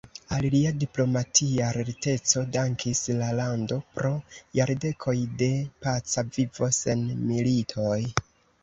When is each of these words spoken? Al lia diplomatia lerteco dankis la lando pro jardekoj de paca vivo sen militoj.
Al 0.35 0.45
lia 0.53 0.69
diplomatia 0.83 1.67
lerteco 1.75 2.43
dankis 2.57 3.03
la 3.19 3.27
lando 3.41 3.79
pro 3.99 4.13
jardekoj 4.61 5.17
de 5.45 5.53
paca 5.87 6.27
vivo 6.39 6.73
sen 6.83 7.07
militoj. 7.33 8.03